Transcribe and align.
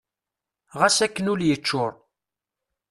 Ɣas 0.79 0.97
akken 1.05 1.31
ul 1.33 1.41
yeččur. 1.47 1.93